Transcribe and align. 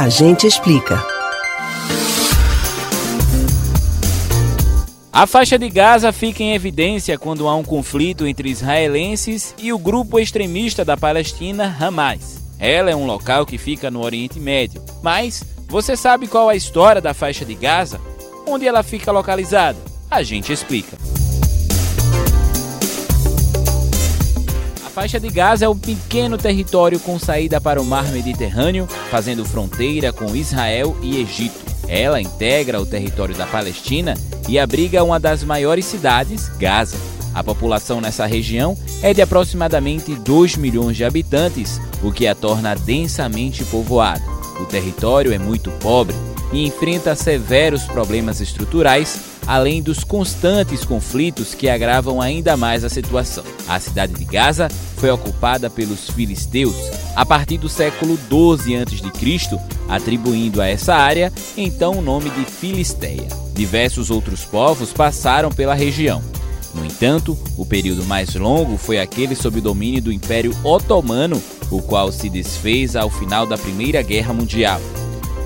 A 0.00 0.08
gente 0.08 0.46
explica. 0.46 1.04
A 5.12 5.26
faixa 5.26 5.58
de 5.58 5.68
Gaza 5.68 6.12
fica 6.12 6.40
em 6.40 6.54
evidência 6.54 7.18
quando 7.18 7.48
há 7.48 7.56
um 7.56 7.64
conflito 7.64 8.24
entre 8.24 8.48
israelenses 8.48 9.56
e 9.58 9.72
o 9.72 9.78
grupo 9.78 10.20
extremista 10.20 10.84
da 10.84 10.96
Palestina, 10.96 11.76
Hamas. 11.80 12.44
Ela 12.60 12.92
é 12.92 12.94
um 12.94 13.06
local 13.06 13.44
que 13.44 13.58
fica 13.58 13.90
no 13.90 14.04
Oriente 14.04 14.38
Médio. 14.38 14.80
Mas 15.02 15.42
você 15.66 15.96
sabe 15.96 16.28
qual 16.28 16.48
a 16.48 16.54
história 16.54 17.00
da 17.00 17.12
faixa 17.12 17.44
de 17.44 17.56
Gaza? 17.56 18.00
Onde 18.46 18.68
ela 18.68 18.84
fica 18.84 19.10
localizada? 19.10 19.78
A 20.08 20.22
gente 20.22 20.52
explica. 20.52 20.96
Faixa 24.98 25.20
de 25.20 25.30
Gaza 25.30 25.64
é 25.64 25.68
um 25.68 25.78
pequeno 25.78 26.36
território 26.36 26.98
com 26.98 27.20
saída 27.20 27.60
para 27.60 27.80
o 27.80 27.84
mar 27.84 28.08
Mediterrâneo, 28.08 28.84
fazendo 29.12 29.44
fronteira 29.44 30.12
com 30.12 30.34
Israel 30.34 30.96
e 31.00 31.20
Egito. 31.20 31.54
Ela 31.86 32.20
integra 32.20 32.80
o 32.80 32.84
território 32.84 33.32
da 33.32 33.46
Palestina 33.46 34.14
e 34.48 34.58
abriga 34.58 35.04
uma 35.04 35.20
das 35.20 35.44
maiores 35.44 35.84
cidades, 35.84 36.48
Gaza. 36.58 36.96
A 37.32 37.44
população 37.44 38.00
nessa 38.00 38.26
região 38.26 38.76
é 39.00 39.14
de 39.14 39.22
aproximadamente 39.22 40.16
2 40.16 40.56
milhões 40.56 40.96
de 40.96 41.04
habitantes, 41.04 41.80
o 42.02 42.10
que 42.10 42.26
a 42.26 42.34
torna 42.34 42.74
densamente 42.74 43.64
povoada. 43.66 44.24
O 44.60 44.66
território 44.66 45.32
é 45.32 45.38
muito 45.38 45.70
pobre 45.78 46.16
e 46.52 46.66
enfrenta 46.66 47.14
severos 47.14 47.84
problemas 47.84 48.40
estruturais, 48.40 49.37
além 49.48 49.82
dos 49.82 50.04
constantes 50.04 50.84
conflitos 50.84 51.54
que 51.54 51.70
agravam 51.70 52.20
ainda 52.20 52.54
mais 52.54 52.84
a 52.84 52.90
situação. 52.90 53.42
A 53.66 53.80
cidade 53.80 54.12
de 54.12 54.24
Gaza 54.26 54.68
foi 54.98 55.10
ocupada 55.10 55.70
pelos 55.70 56.10
filisteus 56.10 56.76
a 57.16 57.24
partir 57.24 57.56
do 57.56 57.68
século 57.68 58.18
12 58.28 58.76
a.C., 58.76 59.58
atribuindo 59.88 60.60
a 60.60 60.68
essa 60.68 60.94
área 60.94 61.32
então 61.56 61.98
o 61.98 62.02
nome 62.02 62.28
de 62.28 62.44
Filisteia. 62.44 63.26
Diversos 63.54 64.10
outros 64.10 64.44
povos 64.44 64.92
passaram 64.92 65.50
pela 65.50 65.74
região. 65.74 66.22
No 66.74 66.84
entanto, 66.84 67.36
o 67.56 67.64
período 67.64 68.04
mais 68.04 68.34
longo 68.34 68.76
foi 68.76 69.00
aquele 69.00 69.34
sob 69.34 69.58
o 69.58 69.62
domínio 69.62 70.02
do 70.02 70.12
Império 70.12 70.54
Otomano, 70.62 71.42
o 71.70 71.80
qual 71.80 72.12
se 72.12 72.28
desfez 72.28 72.94
ao 72.94 73.08
final 73.08 73.46
da 73.46 73.56
Primeira 73.56 74.02
Guerra 74.02 74.34
Mundial. 74.34 74.80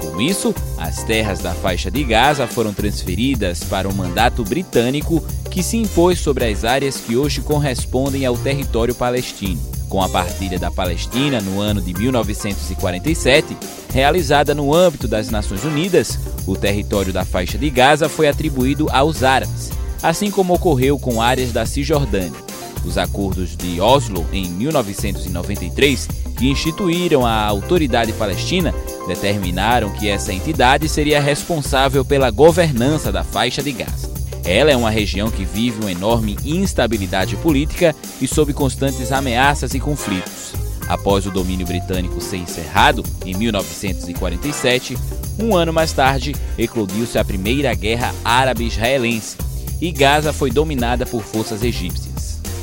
Com 0.00 0.20
isso, 0.20 0.54
as 0.76 1.02
terras 1.02 1.40
da 1.40 1.52
faixa 1.52 1.90
de 1.90 2.04
Gaza 2.04 2.46
foram 2.46 2.72
transferidas 2.72 3.62
para 3.64 3.88
o 3.88 3.94
mandato 3.94 4.44
britânico 4.44 5.22
que 5.50 5.62
se 5.62 5.76
impôs 5.76 6.20
sobre 6.20 6.44
as 6.44 6.64
áreas 6.64 6.98
que 6.98 7.16
hoje 7.16 7.40
correspondem 7.40 8.24
ao 8.24 8.36
território 8.36 8.94
palestino. 8.94 9.60
Com 9.88 10.02
a 10.02 10.08
partilha 10.08 10.58
da 10.58 10.70
Palestina 10.70 11.40
no 11.40 11.60
ano 11.60 11.80
de 11.80 11.94
1947, 11.94 13.56
realizada 13.92 14.54
no 14.54 14.74
âmbito 14.74 15.08
das 15.08 15.30
Nações 15.30 15.64
Unidas, 15.64 16.18
o 16.46 16.54
território 16.54 17.12
da 17.12 17.24
faixa 17.24 17.56
de 17.56 17.70
Gaza 17.70 18.08
foi 18.08 18.28
atribuído 18.28 18.86
aos 18.90 19.22
árabes, 19.22 19.70
assim 20.02 20.30
como 20.30 20.54
ocorreu 20.54 20.98
com 20.98 21.22
áreas 21.22 21.52
da 21.52 21.64
Cisjordânia. 21.64 22.38
Os 22.84 22.96
acordos 22.96 23.56
de 23.56 23.80
Oslo, 23.80 24.26
em 24.32 24.48
1993, 24.48 26.08
que 26.38 26.48
instituíram 26.48 27.26
a 27.26 27.44
Autoridade 27.44 28.12
Palestina, 28.12 28.72
determinaram 29.06 29.90
que 29.90 30.08
essa 30.08 30.32
entidade 30.32 30.88
seria 30.88 31.20
responsável 31.20 32.04
pela 32.04 32.30
governança 32.30 33.10
da 33.10 33.24
faixa 33.24 33.62
de 33.62 33.72
Gaza. 33.72 34.08
Ela 34.44 34.70
é 34.70 34.76
uma 34.76 34.88
região 34.88 35.30
que 35.30 35.44
vive 35.44 35.80
uma 35.80 35.92
enorme 35.92 36.36
instabilidade 36.44 37.36
política 37.36 37.94
e 38.20 38.26
sob 38.26 38.52
constantes 38.54 39.12
ameaças 39.12 39.74
e 39.74 39.80
conflitos. 39.80 40.54
Após 40.88 41.26
o 41.26 41.30
domínio 41.30 41.66
britânico 41.66 42.18
ser 42.20 42.38
encerrado, 42.38 43.04
em 43.26 43.34
1947, 43.34 44.96
um 45.38 45.54
ano 45.54 45.72
mais 45.72 45.92
tarde, 45.92 46.34
eclodiu-se 46.56 47.18
a 47.18 47.24
Primeira 47.24 47.74
Guerra 47.74 48.14
Árabe-Israelense 48.24 49.36
e 49.80 49.92
Gaza 49.92 50.32
foi 50.32 50.50
dominada 50.50 51.04
por 51.04 51.22
forças 51.22 51.62
egípcias. 51.62 52.07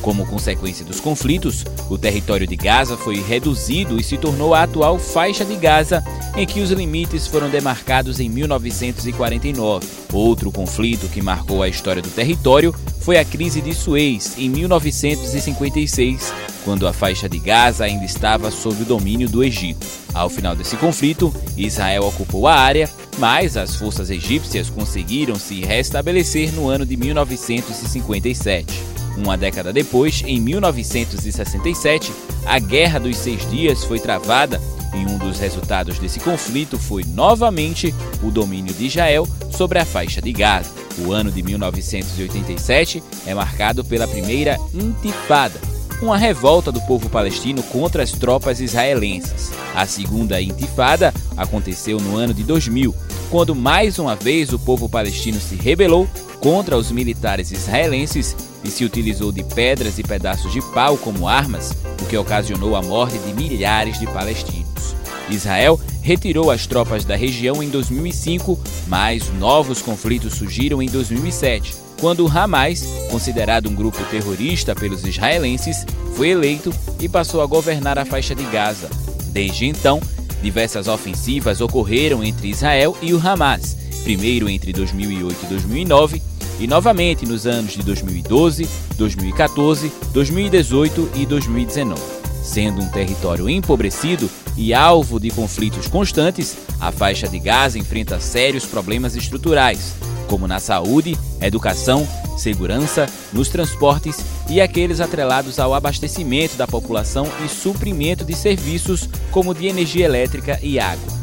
Como 0.06 0.24
consequência 0.28 0.86
dos 0.86 1.00
conflitos, 1.00 1.66
o 1.90 1.98
território 1.98 2.46
de 2.46 2.56
Gaza 2.56 2.96
foi 2.96 3.24
reduzido 3.24 4.00
e 4.00 4.04
se 4.04 4.20
tornou 4.20 4.54
a 4.54 4.62
atual 4.62 5.00
faixa 5.00 5.44
de 5.44 5.56
Gaza, 5.56 6.04
em 6.38 6.46
que 6.46 6.62
os 6.62 6.70
limites 6.70 7.26
foram 7.26 7.50
demarcados 7.50 8.20
em 8.20 8.30
1949. 8.30 9.88
Outro 10.14 10.52
conflito 10.52 11.08
que 11.08 11.24
marcou 11.24 11.64
a 11.64 11.68
história 11.68 12.04
do 12.04 12.10
território 12.12 12.72
foi 13.00 13.18
a 13.18 13.26
crise 13.26 13.62
de 13.62 13.74
Suez, 13.74 14.36
em 14.38 14.48
1956, 14.48 16.32
quando 16.64 16.88
a 16.88 16.94
faixa 16.94 17.28
de 17.28 17.40
Gaza 17.40 17.86
ainda 17.86 18.06
estava 18.06 18.52
sob 18.52 18.84
o 18.84 18.86
domínio 18.86 19.28
do 19.28 19.44
Egito. 19.44 19.88
Ao 20.14 20.30
final 20.30 20.56
desse 20.56 20.78
conflito, 20.78 21.34
Israel 21.58 22.04
ocupou 22.04 22.48
a 22.48 22.54
área, 22.54 22.88
mas 23.18 23.58
as 23.58 23.76
forças 23.76 24.12
egípcias 24.12 24.70
conseguiram 24.70 25.34
se 25.34 25.62
restabelecer 25.62 26.54
no 26.54 26.70
ano 26.70 26.86
de 26.86 26.96
1957. 26.96 29.05
Uma 29.18 29.38
década 29.38 29.72
depois, 29.72 30.22
em 30.26 30.40
1967, 30.40 32.12
a 32.46 32.60
Guerra 32.60 33.00
dos 33.00 33.18
Seis 33.18 33.50
Dias 33.50 33.84
foi 33.84 34.00
travada 34.00 34.62
e 34.94 35.06
um 35.06 35.18
dos 35.18 35.40
resultados 35.40 36.00
desse 36.00 36.20
conflito 36.20 36.78
foi 36.78 37.04
novamente 37.04 37.94
o 38.24 38.32
domínio 38.32 38.74
de 38.74 38.86
Israel 38.86 39.28
sobre 39.52 39.80
a 39.80 39.86
faixa 39.86 40.22
de 40.22 40.32
Gaza. 40.32 40.72
O 41.06 41.12
ano 41.12 41.32
de 41.32 41.44
1987 41.44 43.04
é 43.26 43.34
marcado 43.34 43.84
pela 43.84 44.08
primeira 44.08 44.58
Intifada, 44.74 45.60
uma 46.02 46.18
revolta 46.18 46.72
do 46.72 46.82
povo 46.82 47.10
palestino 47.10 47.64
contra 47.64 48.04
as 48.04 48.12
tropas 48.12 48.60
israelenses. 48.60 49.52
A 49.74 49.86
segunda 49.86 50.42
Intifada 50.42 51.14
aconteceu 51.38 52.00
no 52.00 52.16
ano 52.16 52.34
de 52.34 52.44
2000, 52.44 52.94
quando 53.30 53.56
mais 53.56 54.00
uma 54.00 54.16
vez 54.16 54.54
o 54.54 54.60
povo 54.60 54.88
palestino 54.90 55.40
se 55.40 55.56
rebelou 55.56 56.08
contra 56.40 56.78
os 56.78 56.92
militares 56.92 57.52
israelenses 57.52 58.36
e 58.64 58.70
se 58.70 58.84
utilizou 58.84 59.32
de 59.32 59.44
pedras 59.44 59.98
e 59.98 60.04
pedaços 60.04 60.52
de 60.52 60.62
pau 60.74 60.98
como 60.98 61.28
armas, 61.28 61.74
o 62.02 62.06
que 62.06 62.18
ocasionou 62.18 62.76
a 62.76 62.82
morte 62.82 63.18
de 63.20 63.34
milhares 63.34 64.00
de 64.00 64.06
palestinos. 64.08 64.96
Israel 65.30 65.80
retirou 66.02 66.52
as 66.52 66.68
tropas 66.68 67.04
da 67.04 67.16
região 67.16 67.64
em 67.64 67.70
2005, 67.70 68.60
mas 68.88 69.32
novos 69.40 69.82
conflitos 69.82 70.36
surgiram 70.36 70.82
em 70.82 70.88
2007, 70.88 71.85
quando 72.00 72.26
o 72.26 72.28
Hamas, 72.30 72.84
considerado 73.10 73.70
um 73.70 73.76
grupo 73.76 74.04
terrorista 74.06 74.76
pelos 74.76 75.06
israelenses, 75.06 75.86
foi 76.16 76.30
eleito 76.30 76.74
e 77.00 77.08
passou 77.08 77.42
a 77.42 77.46
governar 77.46 77.98
a 77.98 78.06
faixa 78.06 78.36
de 78.36 78.44
Gaza. 78.46 78.90
Desde 79.28 79.66
então, 79.66 80.02
diversas 80.42 80.88
ofensivas 80.88 81.62
ocorreram 81.62 82.24
entre 82.24 82.50
Israel 82.50 82.96
e 83.02 83.14
o 83.14 83.28
Hamas, 83.28 83.76
primeiro 84.04 84.50
entre 84.50 84.72
2008 84.72 85.44
e 85.44 85.48
2009 85.48 86.22
e 86.60 86.68
novamente 86.68 87.26
nos 87.26 87.46
anos 87.46 87.74
de 87.74 87.84
2012, 87.84 88.68
2014, 88.98 89.92
2018 90.14 91.12
e 91.16 91.26
2019. 91.26 92.02
Sendo 92.44 92.82
um 92.82 92.88
território 92.90 93.50
empobrecido 93.50 94.30
e 94.56 94.74
alvo 94.74 95.20
de 95.20 95.32
conflitos 95.32 95.88
constantes, 95.88 96.56
a 96.80 96.92
faixa 96.92 97.28
de 97.28 97.40
Gaza 97.40 97.80
enfrenta 97.80 98.20
sérios 98.20 98.66
problemas 98.66 99.16
estruturais, 99.16 99.96
como 100.28 100.48
na 100.48 100.60
saúde, 100.60 101.18
educação, 101.42 102.08
segurança, 102.38 103.08
nos 103.32 103.50
transportes 103.50 104.18
e 104.50 104.60
aqueles 104.60 105.00
atrelados 105.00 105.60
ao 105.60 105.74
abastecimento 105.74 106.56
da 106.56 106.68
população 106.68 107.28
e 107.44 107.50
suprimento 107.50 108.24
de 108.26 108.36
serviços 108.36 109.10
como 109.32 109.54
de 109.54 109.68
energia 109.68 110.06
elétrica 110.06 110.60
e 110.62 110.80
água. 110.80 111.14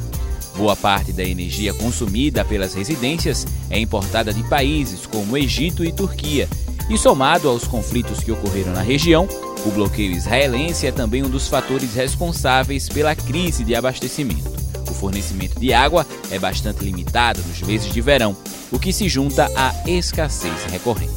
Boa 0.56 0.76
parte 0.76 1.12
da 1.12 1.24
energia 1.24 1.72
consumida 1.72 2.44
pelas 2.44 2.74
residências 2.74 3.46
é 3.70 3.78
importada 3.78 4.32
de 4.32 4.42
países 4.44 5.06
como 5.06 5.36
Egito 5.36 5.84
e 5.84 5.92
Turquia, 5.92 6.48
e 6.90 6.98
somado 6.98 7.48
aos 7.48 7.66
conflitos 7.66 8.20
que 8.20 8.30
ocorreram 8.30 8.72
na 8.72 8.82
região, 8.82 9.26
o 9.64 9.70
bloqueio 9.70 10.12
israelense 10.12 10.86
é 10.86 10.92
também 10.92 11.22
um 11.22 11.30
dos 11.30 11.48
fatores 11.48 11.94
responsáveis 11.94 12.88
pela 12.88 13.14
crise 13.14 13.64
de 13.64 13.74
abastecimento. 13.74 14.61
Fornecimento 15.02 15.58
de 15.58 15.72
água 15.72 16.06
é 16.30 16.38
bastante 16.38 16.84
limitado 16.84 17.42
nos 17.42 17.60
meses 17.62 17.92
de 17.92 18.00
verão, 18.00 18.36
o 18.70 18.78
que 18.78 18.92
se 18.92 19.08
junta 19.08 19.50
à 19.56 19.74
escassez 19.84 20.62
recorrente. 20.70 21.12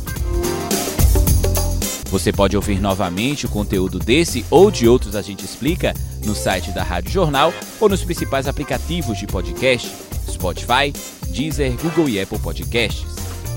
Você 2.09 2.33
pode 2.33 2.55
ouvir 2.55 2.81
novamente 2.81 3.45
o 3.45 3.49
conteúdo 3.49 3.99
desse 3.99 4.43
ou 4.49 4.71
de 4.71 4.87
outros 4.87 5.15
A 5.15 5.21
Gente 5.21 5.45
Explica 5.45 5.93
no 6.25 6.33
site 6.33 6.71
da 6.71 6.81
Rádio 6.81 7.11
Jornal 7.11 7.53
ou 7.79 7.87
nos 7.87 8.03
principais 8.03 8.47
aplicativos 8.47 9.19
de 9.19 9.27
podcast, 9.27 9.87
Spotify, 10.31 10.91
Deezer, 11.27 11.73
Google 11.79 12.09
e 12.09 12.19
Apple 12.19 12.39
Podcasts. 12.39 13.05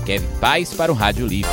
Kevin 0.05 0.27
Paz 0.39 0.75
para 0.75 0.91
o 0.91 0.95
Rádio 0.95 1.25
Livre. 1.25 1.49